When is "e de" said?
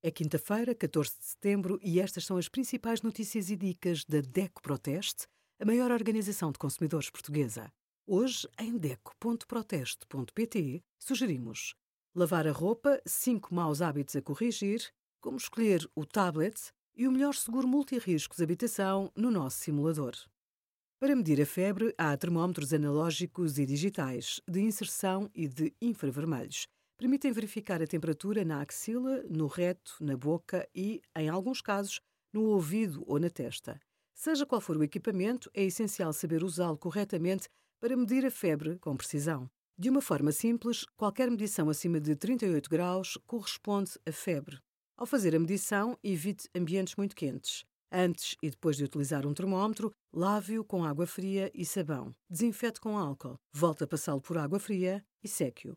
25.34-25.74